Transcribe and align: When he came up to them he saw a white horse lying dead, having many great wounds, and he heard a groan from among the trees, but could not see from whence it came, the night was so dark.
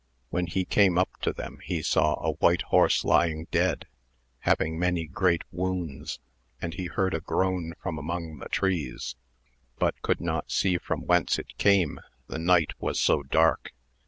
When 0.31 0.47
he 0.47 0.65
came 0.65 0.97
up 0.97 1.11
to 1.21 1.31
them 1.31 1.59
he 1.63 1.83
saw 1.83 2.15
a 2.25 2.31
white 2.37 2.63
horse 2.63 3.05
lying 3.05 3.45
dead, 3.51 3.85
having 4.39 4.79
many 4.79 5.05
great 5.05 5.43
wounds, 5.51 6.19
and 6.59 6.73
he 6.73 6.85
heard 6.87 7.13
a 7.13 7.19
groan 7.19 7.73
from 7.83 7.99
among 7.99 8.39
the 8.39 8.49
trees, 8.49 9.15
but 9.77 10.01
could 10.01 10.19
not 10.19 10.49
see 10.49 10.79
from 10.79 11.05
whence 11.05 11.37
it 11.37 11.55
came, 11.59 11.99
the 12.25 12.39
night 12.39 12.71
was 12.79 12.99
so 12.99 13.21
dark. 13.21 13.73